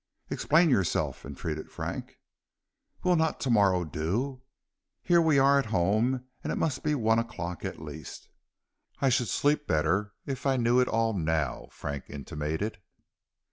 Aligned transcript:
"Explain 0.31 0.71
yourself," 0.71 1.25
entreated 1.27 1.69
Frank. 1.69 2.17
"Will 3.03 3.15
not 3.15 3.39
to 3.41 3.51
morrow 3.51 3.83
do? 3.85 4.41
Here 5.03 5.21
we 5.21 5.37
are 5.37 5.59
at 5.59 5.67
home, 5.67 6.25
and 6.43 6.51
it 6.51 6.55
must 6.55 6.81
be 6.81 6.95
one 6.95 7.19
o'clock 7.19 7.63
at 7.63 7.79
least." 7.79 8.27
"I 8.99 9.09
should 9.09 9.27
sleep 9.27 9.67
better 9.67 10.13
if 10.25 10.47
I 10.47 10.57
knew 10.57 10.79
it 10.79 10.87
all 10.87 11.13
now," 11.13 11.67
Frank 11.69 12.05
intimated. 12.09 12.79